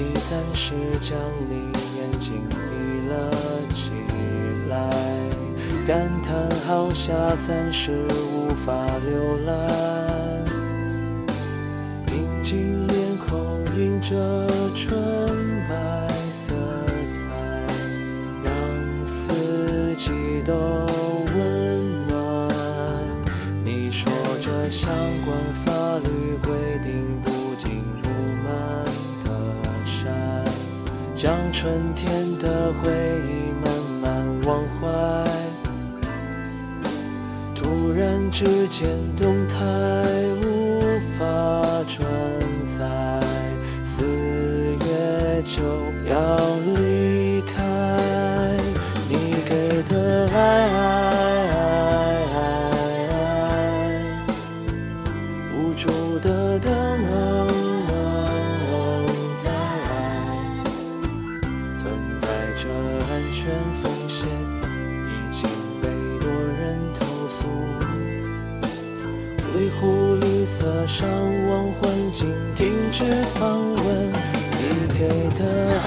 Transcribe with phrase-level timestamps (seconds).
[0.00, 1.18] 你暂时将
[1.48, 2.54] 你眼睛闭
[3.08, 3.12] 了
[3.74, 3.90] 起
[4.68, 4.76] 来，
[5.88, 10.44] 感叹好下暂时无法浏览。
[12.06, 15.00] 宁静脸孔映着春
[31.20, 32.08] 将春天
[32.38, 32.92] 的回
[33.26, 33.68] 忆慢
[34.00, 34.86] 慢忘怀。
[37.56, 39.56] 突然之间动态
[40.40, 40.80] 无
[41.18, 41.24] 法
[41.88, 42.06] 转
[42.68, 42.86] 载，
[43.84, 45.60] 四月就
[46.08, 46.38] 要
[70.58, 71.08] 色上
[71.48, 73.04] 网环境，停止
[73.36, 73.86] 访问
[74.58, 75.06] 你给
[75.38, 75.44] 的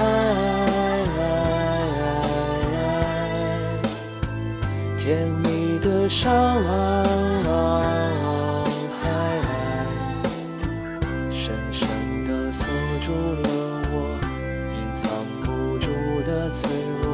[4.96, 6.32] 甜蜜的伤
[6.64, 6.64] 害，
[11.30, 11.86] 深深
[12.24, 12.66] 地锁
[13.04, 13.44] 住了
[13.92, 13.94] 我
[14.72, 15.10] 隐藏
[15.44, 15.90] 不住
[16.24, 16.70] 的脆
[17.02, 17.04] 弱。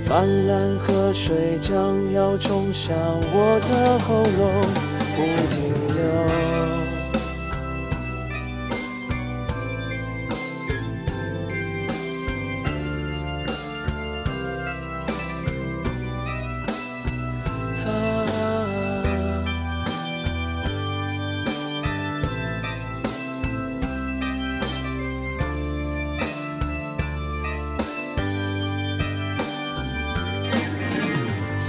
[0.00, 2.96] 泛滥河水将要冲向
[3.30, 4.64] 我的喉咙，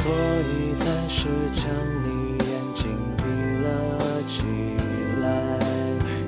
[0.08, 1.66] 所以暂时将
[2.02, 2.88] 你眼睛
[3.18, 3.24] 闭
[3.62, 3.68] 了
[4.26, 4.40] 起
[5.22, 5.28] 来，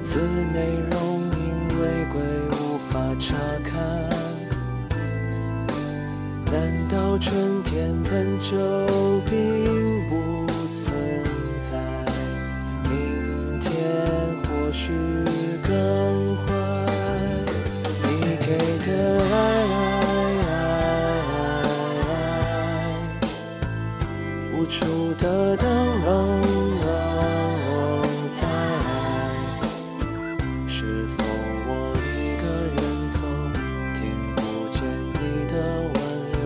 [0.01, 0.57] 此内
[0.91, 1.39] 容因
[1.79, 1.81] 违
[2.11, 2.19] 规
[2.51, 3.71] 无法查看。
[6.51, 6.53] 难
[6.89, 8.57] 道春天本就
[9.29, 9.31] 比
[24.69, 24.85] 处
[25.17, 25.67] 的等
[28.39, 28.45] 待，
[30.67, 31.23] 是否
[31.65, 31.69] 我
[32.13, 32.43] 一个
[32.75, 32.77] 人
[33.11, 33.17] 走，
[33.95, 33.99] 听
[34.35, 34.39] 不
[34.71, 34.77] 见
[35.15, 35.19] 你
[35.51, 35.53] 的
[35.95, 35.97] 挽
[36.33, 36.39] 留？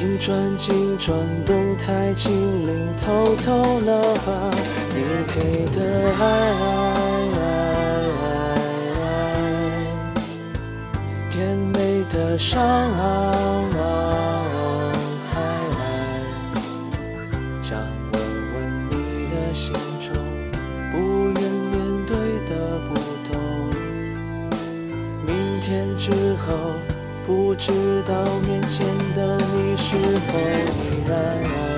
[0.00, 0.26] 硬转
[0.58, 1.06] 紧转
[1.44, 1.48] 动
[1.78, 2.26] 太精
[2.66, 4.28] 灵，偷偷了吧
[4.90, 4.96] 你
[5.32, 5.78] 给的
[6.18, 6.20] 爱，
[11.30, 12.58] 甜美的伤
[12.96, 13.00] 害，
[27.58, 31.75] 知道面前的你是否依然。